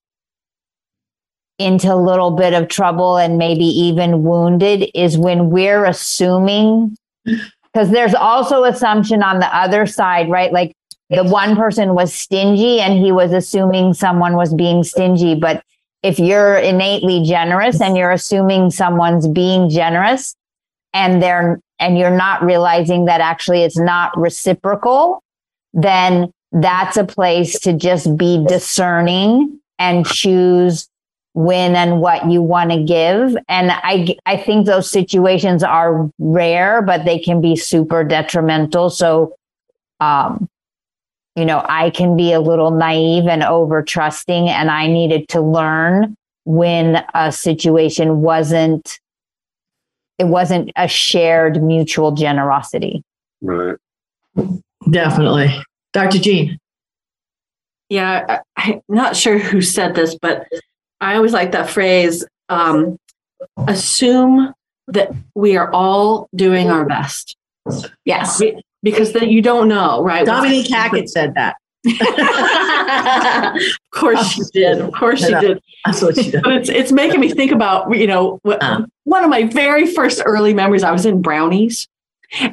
[1.59, 7.91] into a little bit of trouble and maybe even wounded is when we're assuming because
[7.91, 10.75] there's also assumption on the other side right like
[11.09, 15.63] the one person was stingy and he was assuming someone was being stingy but
[16.07, 20.37] if you're innately generous and you're assuming someone's being generous
[20.95, 25.23] and they're and you're not realizing that actually it's not reciprocal
[25.73, 30.89] then that's a place to just be discerning and choose
[31.35, 33.37] when and what you want to give.
[33.49, 38.91] And i i think those situations are rare but they can be super detrimental.
[38.91, 39.35] So
[40.01, 40.49] um
[41.37, 45.41] you know i can be a little naive and over trusting and i needed to
[45.41, 48.99] learn when a situation wasn't
[50.19, 53.03] it wasn't a shared mutual generosity
[53.43, 53.77] right
[54.91, 55.49] definitely
[55.93, 56.59] dr jean
[57.89, 60.47] yeah i'm not sure who said this but
[61.01, 62.99] I always like that phrase um,
[63.69, 64.53] assume
[64.89, 67.37] that we are all doing our best.
[68.05, 68.43] Yes.
[68.87, 70.25] Because then you don't know, right?
[70.25, 71.57] Dominique Hackett said that.
[73.57, 74.81] of course she did.
[74.81, 75.61] Of course she did.
[75.85, 76.45] That's what she did.
[76.45, 78.63] But it's it's making me think about you know what,
[79.03, 80.85] one of my very first early memories.
[80.85, 81.89] I was in brownies,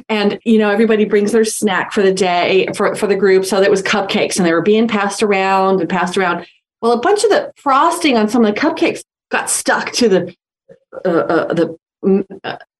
[0.08, 3.44] and you know everybody brings their snack for the day for for the group.
[3.44, 6.48] So that was cupcakes, and they were being passed around and passed around.
[6.82, 10.36] Well, a bunch of the frosting on some of the cupcakes got stuck to the
[11.04, 11.78] uh, uh, the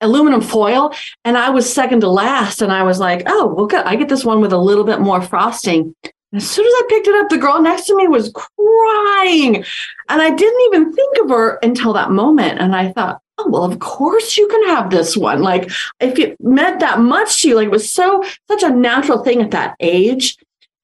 [0.01, 2.63] aluminum foil, and I was second to last.
[2.63, 3.85] And I was like, "Oh, well, good.
[3.85, 5.95] I get this one with a little bit more frosting."
[6.33, 9.57] As soon as I picked it up, the girl next to me was crying,
[10.09, 12.59] and I didn't even think of her until that moment.
[12.61, 15.43] And I thought, "Oh, well, of course you can have this one.
[15.43, 19.23] Like, if it meant that much to you, like it was so such a natural
[19.23, 20.37] thing at that age."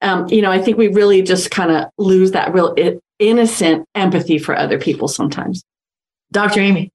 [0.03, 2.75] Um, you know, I think we really just kind of lose that real
[3.19, 5.63] innocent empathy for other people sometimes.
[6.33, 6.61] Dr.
[6.61, 6.91] Amy.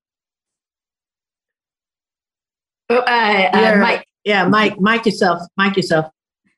[2.89, 4.08] Oh, uh, uh, Yeah, Mike.
[4.24, 5.41] Yeah, Mike, Mike yourself.
[5.58, 6.12] Mike yourself.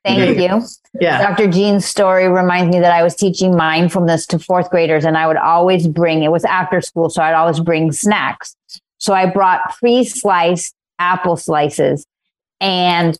[0.05, 0.61] Thank you.
[1.01, 1.21] Yeah.
[1.21, 1.51] Dr.
[1.51, 5.37] Jean's story reminds me that I was teaching mindfulness to fourth graders, and I would
[5.37, 8.55] always bring it was after school, so I'd always bring snacks.
[8.99, 12.05] So I brought pre sliced apple slices.
[12.61, 13.17] And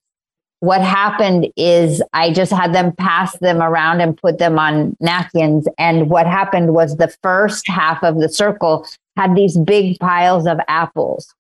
[0.60, 5.68] what happened is I just had them pass them around and put them on napkins.
[5.78, 10.60] And what happened was the first half of the circle had these big piles of
[10.68, 11.34] apples.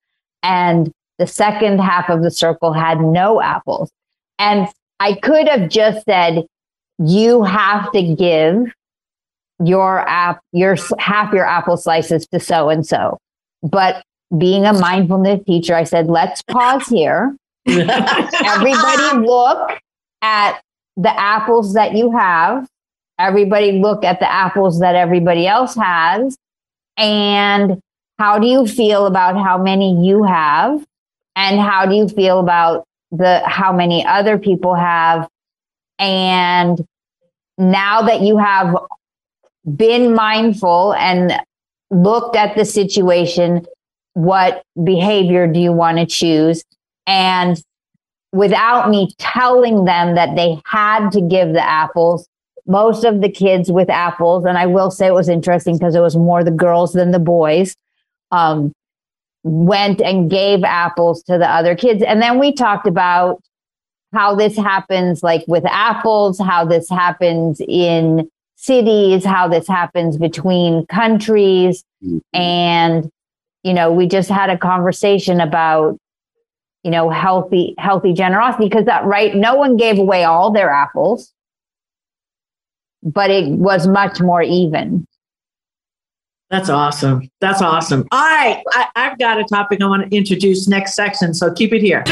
[0.43, 3.91] And the second half of the circle had no apples.
[4.39, 4.67] And
[4.99, 6.45] I could have just said,
[6.99, 8.71] you have to give
[9.63, 13.17] your app, your half your apple slices to so and so.
[13.63, 14.03] But
[14.37, 17.35] being a mindfulness teacher, I said, let's pause here.
[17.67, 19.71] Everybody look
[20.21, 20.61] at
[20.95, 22.67] the apples that you have.
[23.19, 26.37] Everybody look at the apples that everybody else has.
[26.97, 27.79] And
[28.19, 30.85] how do you feel about how many you have?
[31.37, 35.29] And how do you feel about the how many other people have?
[35.99, 36.83] And
[37.59, 38.75] now that you have
[39.75, 41.39] been mindful and
[41.91, 43.67] looked at the situation,
[44.13, 46.63] what behavior do you want to choose?
[47.05, 47.61] And
[48.31, 52.27] without me telling them that they had to give the apples,
[52.65, 56.01] most of the kids with apples, and I will say it was interesting because it
[56.01, 57.75] was more the girls than the boys,
[58.31, 58.73] um,
[59.47, 62.03] went and gave apples to the other kids.
[62.03, 63.41] And then we talked about
[64.13, 70.85] how this happens, like with apples, how this happens in cities, how this happens between
[70.87, 71.83] countries.
[72.03, 72.17] Mm-hmm.
[72.33, 73.11] And,
[73.63, 75.97] you know, we just had a conversation about,
[76.83, 79.35] you know, healthy, healthy generosity because that, right?
[79.35, 81.33] No one gave away all their apples,
[83.03, 85.06] but it was much more even.
[86.49, 87.29] That's awesome.
[87.41, 88.07] That's awesome.
[88.11, 88.63] All right.
[88.71, 92.03] I, I've got a topic I want to introduce next section, so keep it here.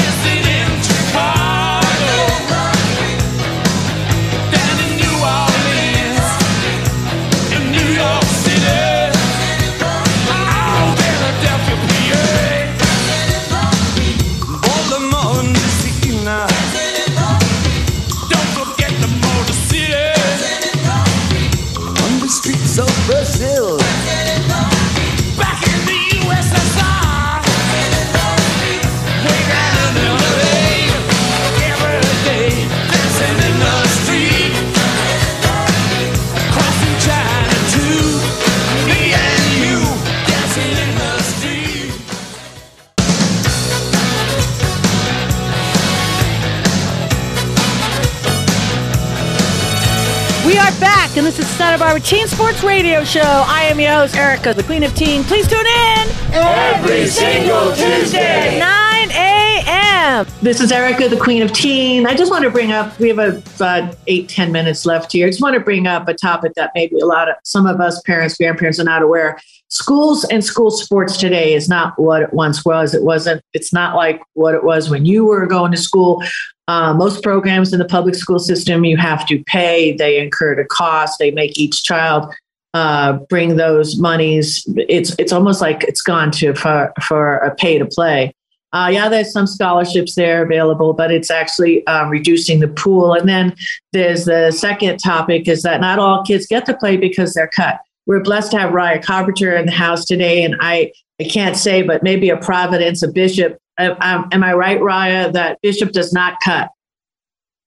[51.99, 53.21] Teen Sports Radio Show.
[53.21, 55.23] I am your host, Erica, the Queen of Teen.
[55.23, 58.59] Please tune in Every single Tuesday.
[58.59, 60.25] 9 a.m.
[60.45, 62.05] This is Erica, the Queen of Teen.
[62.05, 65.25] I just want to bring up, we have about eight, 10 minutes left here.
[65.25, 67.81] I just want to bring up a topic that maybe a lot of some of
[67.81, 69.39] us parents, grandparents are not aware.
[69.69, 72.93] Schools and school sports today is not what it once was.
[72.93, 76.23] It wasn't, it's not like what it was when you were going to school.
[76.67, 80.67] Uh, most programs in the public school system, you have to pay, they incur a
[80.67, 82.31] cost, they make each child
[82.75, 84.63] uh, bring those monies.
[84.77, 88.31] It's it's almost like it's gone to for for a pay to play.
[88.75, 93.13] Uh, yeah, there's some scholarships there available, but it's actually uh, reducing the pool.
[93.13, 93.55] And then
[93.93, 97.79] there's the second topic is that not all kids get to play because they're cut.
[98.05, 101.83] We're blessed to have Raya Carpenter in the house today, and I I can't say,
[101.83, 103.57] but maybe a Providence, a bishop.
[103.77, 106.69] I, I, am I right, Raya, that bishop does not cut?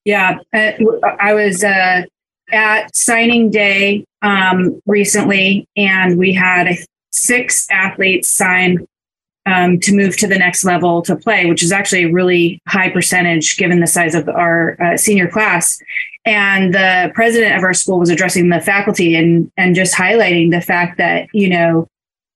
[0.04, 0.72] Yeah, uh,
[1.18, 2.02] I was uh,
[2.52, 6.68] at signing day um, recently, and we had
[7.10, 8.86] six athletes sign
[9.48, 12.90] um, to move to the next level to play, which is actually a really high
[12.90, 15.80] percentage given the size of our uh, senior class.
[16.26, 20.60] and the president of our school was addressing the faculty and and just highlighting the
[20.60, 21.86] fact that you know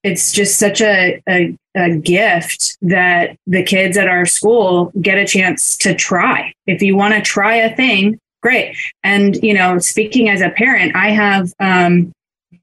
[0.02, 5.26] it's just such a, a, a gift that the kids at our school get a
[5.26, 10.30] chance to try if you want to try a thing great and you know speaking
[10.30, 12.12] as a parent i have um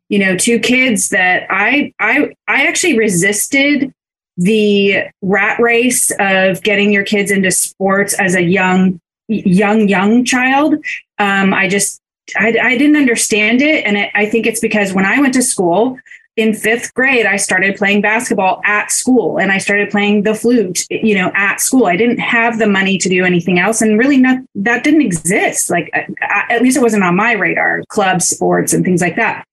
[0.10, 3.94] you know two kids that i i i actually resisted
[4.40, 10.76] the rat race of getting your kids into sports as a young young young child
[11.20, 12.02] um, i just
[12.38, 13.86] I, I didn't understand it.
[13.86, 16.00] And it, i think it's because when i went to school
[16.38, 20.86] in fifth grade i started playing basketball at school and i started playing the flute
[20.90, 21.88] you know at school.
[21.88, 25.70] I didn't have the money to do anything else and really not that didn't exist.
[25.70, 29.44] Like I, at least it wasn't on my radar club sports and things like that.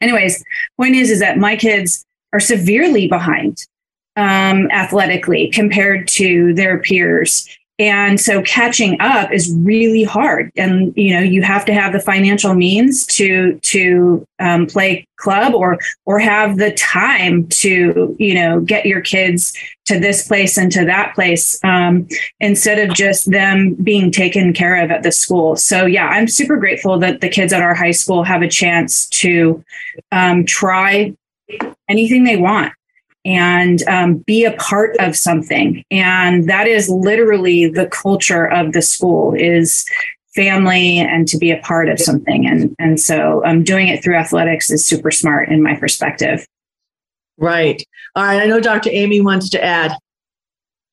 [0.00, 0.42] Anyways
[0.78, 3.66] point is is that my kids are severely behind
[4.16, 7.48] um, athletically compared to their peers.
[7.78, 10.52] And so catching up is really hard.
[10.56, 15.54] And you know you have to have the financial means to to um, play club
[15.54, 19.54] or or have the time to you know get your kids
[19.86, 22.06] to this place and to that place um,
[22.40, 25.56] instead of just them being taken care of at the school.
[25.56, 29.08] So yeah i'm super grateful that the kids at our high school have a chance
[29.08, 29.64] to
[30.12, 31.14] um, try
[31.88, 32.72] anything they want
[33.24, 38.82] and um, be a part of something and that is literally the culture of the
[38.82, 39.86] school is
[40.34, 44.16] family and to be a part of something and and so um, doing it through
[44.16, 46.46] athletics is super smart in my perspective
[47.38, 47.82] Right.
[48.14, 48.42] All right.
[48.42, 48.90] I know Dr.
[48.92, 49.96] Amy wants to add.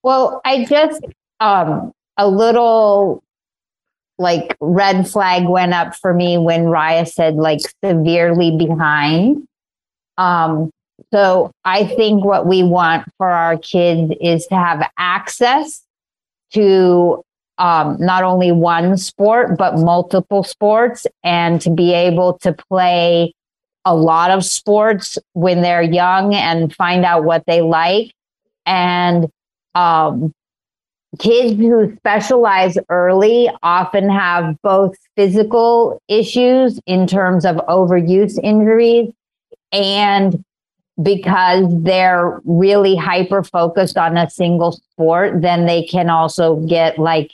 [0.03, 1.01] Well, I just
[1.39, 3.23] um a little
[4.17, 9.45] like red flag went up for me when Raya said like severely behind.
[10.17, 10.71] Um
[11.11, 15.83] so I think what we want for our kids is to have access
[16.53, 17.23] to
[17.57, 23.33] um, not only one sport, but multiple sports and to be able to play
[23.85, 28.13] a lot of sports when they're young and find out what they like.
[28.65, 29.29] And
[29.75, 30.33] um,
[31.17, 39.11] kids who specialize early often have both physical issues in terms of overuse injuries
[39.71, 40.43] and
[41.01, 47.33] because they're really hyper focused on a single sport, then they can also get like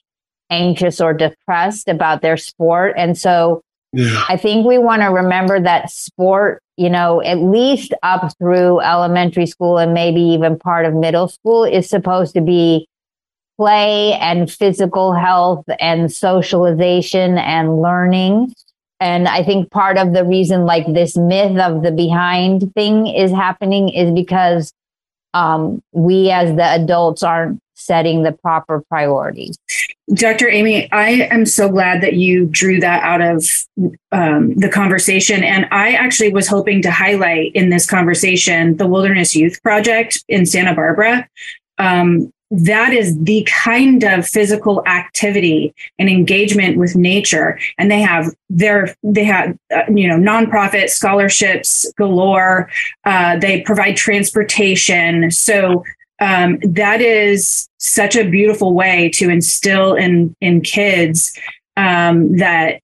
[0.50, 2.94] anxious or depressed about their sport.
[2.98, 3.62] And so
[4.28, 9.46] I think we want to remember that sport, you know, at least up through elementary
[9.46, 12.88] school and maybe even part of middle school is supposed to be
[13.58, 18.54] play and physical health and socialization and learning.
[19.00, 23.32] And I think part of the reason like this myth of the behind thing is
[23.32, 24.74] happening is because
[25.34, 29.58] um, we as the adults aren't setting the proper priorities.
[30.14, 30.48] Dr.
[30.50, 33.46] Amy, I am so glad that you drew that out of
[34.12, 35.44] um, the conversation.
[35.44, 40.46] And I actually was hoping to highlight in this conversation the Wilderness Youth Project in
[40.46, 41.28] Santa Barbara.
[41.78, 42.32] Um,
[42.64, 47.60] that is the kind of physical activity and engagement with nature.
[47.78, 52.70] And they have their they have uh, you know nonprofit scholarships galore.
[53.04, 55.32] Uh, they provide transportation.
[55.32, 55.84] So
[56.20, 61.38] um, that is such a beautiful way to instill in in kids
[61.76, 62.80] um, that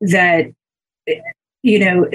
[0.00, 0.52] that
[1.62, 2.10] you know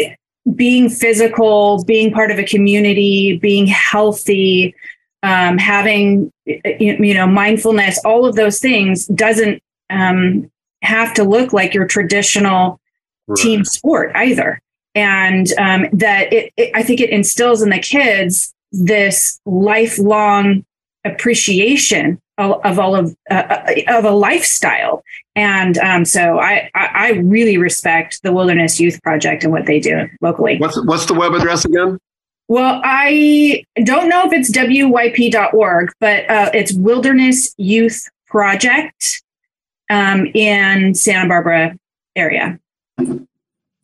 [0.56, 4.74] being physical being part of a community being healthy
[5.24, 6.32] um, having
[6.80, 10.50] you know mindfulness all of those things doesn't um,
[10.82, 12.80] have to look like your traditional
[13.36, 14.62] team sport either.
[14.96, 20.66] And um, that it, it, i think it instills in the kids this lifelong
[21.06, 25.04] appreciation of, of all of uh, of a lifestyle.
[25.36, 29.80] And um, so I, I I really respect the wilderness youth project and what they
[29.80, 30.58] do locally.
[30.58, 32.00] What's what's the web address again?
[32.48, 39.22] Well, I don't know if it's wyp.org, but uh, it's Wilderness Youth Project
[39.90, 41.78] um, in Santa Barbara
[42.16, 42.60] area.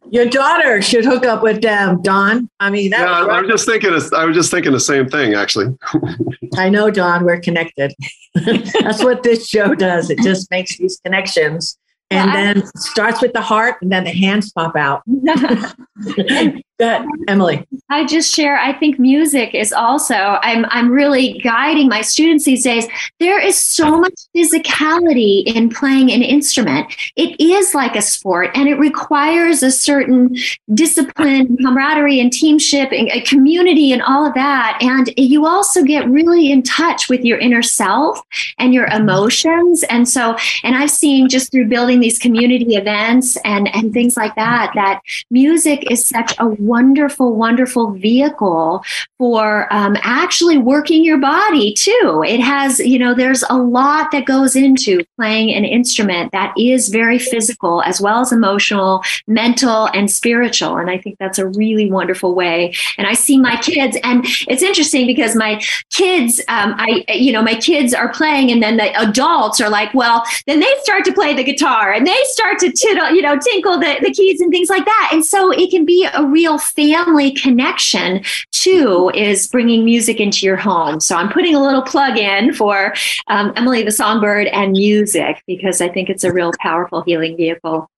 [0.09, 2.47] Your daughter should hook up with them, Don.
[2.59, 3.93] I mean, that Yeah, was I, I was just thinking.
[3.93, 5.33] of- I was just thinking the same thing.
[5.33, 5.75] Actually,
[6.55, 7.93] I know, Don, we're connected.
[8.35, 10.09] That's what this show does.
[10.11, 11.77] It just makes these connections
[12.11, 15.01] and Well, I- then starts with the heart and then the hands pop out.
[16.79, 17.67] Ahead, Emily.
[17.89, 18.57] I just share.
[18.57, 20.15] I think music is also.
[20.15, 22.87] I'm I'm really guiding my students these days.
[23.19, 26.87] There is so much physicality in playing an instrument.
[27.15, 30.35] It is like a sport, and it requires a certain
[30.73, 34.79] discipline, camaraderie, and teamship, and a community, and all of that.
[34.81, 38.19] And you also get really in touch with your inner self
[38.57, 39.83] and your emotions.
[39.83, 44.33] And so, and I've seen just through building these community events and and things like
[44.35, 48.83] that that music is such a wonderful, wonderful vehicle
[49.17, 52.23] for um, actually working your body too.
[52.27, 56.89] It has, you know, there's a lot that goes into playing an instrument that is
[56.89, 60.77] very physical as well as emotional, mental, and spiritual.
[60.77, 62.73] And I think that's a really wonderful way.
[62.97, 65.61] And I see my kids, and it's interesting because my
[65.91, 69.93] kids, um, I, you know, my kids are playing, and then the adults are like,
[69.93, 73.37] well, then they start to play the guitar and they start to tittle, you know,
[73.37, 75.09] tinkle the, the keys and things like that.
[75.11, 80.57] And so it can be a real family connection too, is bringing music into your
[80.57, 80.99] home.
[80.99, 82.93] So I'm putting a little plug in for
[83.27, 87.89] um, Emily the Songbird and music because I think it's a real powerful healing vehicle.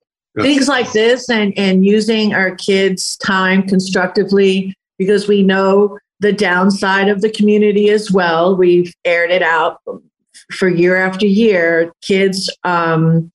[0.42, 7.08] things like this and and using our kids time constructively because we know the downside
[7.08, 9.82] of the community as well we've aired it out
[10.52, 13.32] for year after year kids um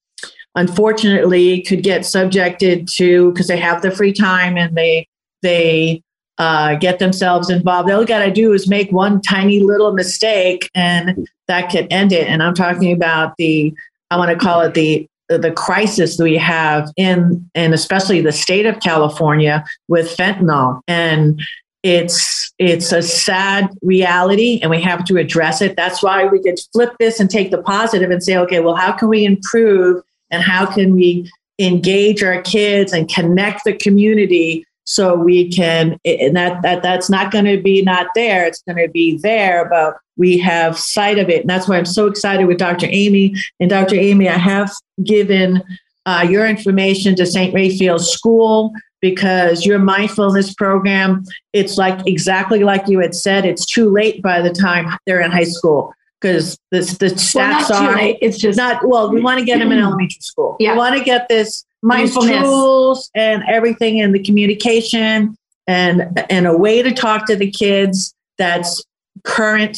[0.55, 5.07] unfortunately could get subjected to because they have the free time and they
[5.41, 6.03] they
[6.37, 7.89] uh, get themselves involved.
[7.89, 12.11] All they got to do is make one tiny little mistake, and that could end
[12.11, 12.27] it.
[12.27, 13.73] And I'm talking about the
[14.09, 18.31] I want to call it the the crisis that we have in and especially the
[18.31, 21.41] state of California with fentanyl and
[21.83, 26.59] it's it's a sad reality and we have to address it that's why we could
[26.73, 30.43] flip this and take the positive and say okay well how can we improve and
[30.43, 31.29] how can we
[31.59, 37.31] engage our kids and connect the community so we can and that, that that's not
[37.31, 41.29] going to be not there it's going to be there but we have sight of
[41.29, 44.71] it and that's why i'm so excited with dr amy and dr amy i have
[45.03, 45.61] given
[46.05, 48.71] uh, your information to st rayfield school
[49.01, 51.23] because your mindfulness program
[51.53, 55.31] it's like exactly like you had said it's too late by the time they're in
[55.31, 58.17] high school because this the stats too are late.
[58.21, 60.73] It's just- not well we want to get them in elementary school Yeah.
[60.73, 62.43] we want to get this Mindfulness.
[62.43, 65.35] tools and everything and the communication
[65.67, 68.83] and and a way to talk to the kids that's
[69.23, 69.77] current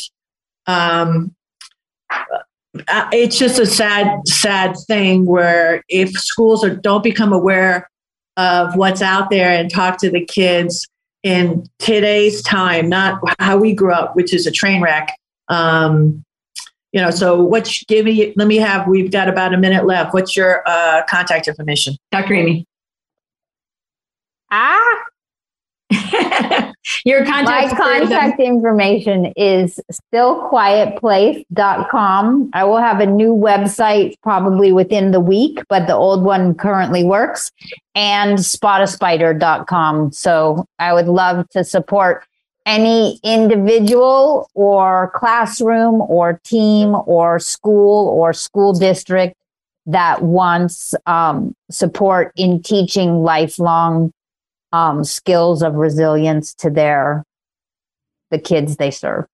[0.68, 1.34] um
[2.10, 7.90] uh, it's just a sad sad thing where if schools are don't become aware
[8.38, 10.88] of what's out there and talk to the kids
[11.24, 15.16] in today's time not how we grew up which is a train wreck
[15.50, 16.24] um
[16.94, 20.14] you know so what's give me let me have we've got about a minute left
[20.14, 22.36] what's your uh contact information Dr.
[22.36, 22.66] Amy.
[24.52, 25.04] Ah,
[27.06, 28.10] Your contact my contact.
[28.10, 32.50] contact information is stillquietplace.com.
[32.54, 37.04] I will have a new website probably within the week, but the old one currently
[37.04, 37.52] works
[37.96, 40.12] and spotaspider.com.
[40.12, 42.26] So I would love to support
[42.66, 49.36] any individual or classroom or team or school or school district
[49.86, 54.12] that wants um, support in teaching lifelong
[54.72, 57.24] um, skills of resilience to their
[58.32, 59.26] the kids they serve.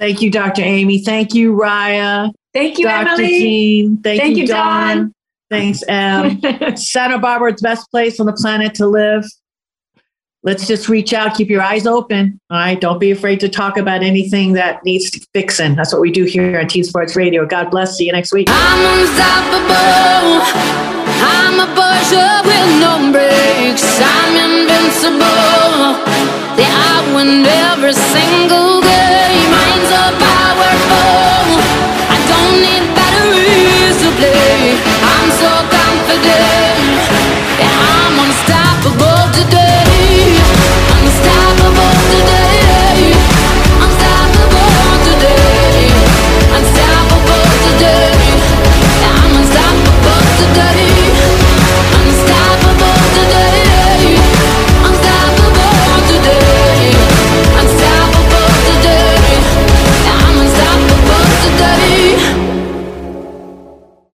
[0.00, 3.28] thank you dr amy thank you raya Thank you, dr Emily.
[3.28, 5.12] jean thank, Thank you, you, dawn Dawn.
[5.50, 6.40] thanks em
[6.76, 9.24] santa barbara's best place on the planet to live
[10.42, 12.40] let's just reach out, keep your eyes open.
[12.50, 12.80] All right.
[12.80, 15.74] Don't be afraid to talk about anything that needs fixing.
[15.74, 17.46] That's what we do here on Teen Sports Radio.
[17.46, 17.96] God bless.
[17.96, 18.48] See you next week.
[18.50, 20.42] I'm unstoppable.
[21.20, 23.84] I'm a buzzer with no breaks.
[24.00, 25.98] I'm invincible.
[26.58, 29.50] Yeah, I win every single game.
[29.50, 31.58] Minds are powerful.
[32.14, 34.78] I don't need batteries to play.
[35.02, 36.98] I'm so confident.
[37.58, 39.87] Yeah, I'm unstoppable today.
[41.06, 41.37] Stop.